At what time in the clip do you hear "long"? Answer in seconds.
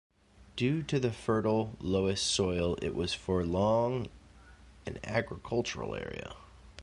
3.45-4.07